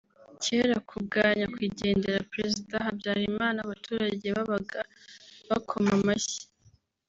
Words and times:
Cyera 0.41 0.75
kubwa 0.89 1.21
Nyakwigendera 1.37 2.27
Président 2.31 2.83
Habyarimana 2.87 3.57
abaturage 3.61 4.25
babaga 4.35 4.79
bakoma 5.49 5.91
amashyi 5.99 6.39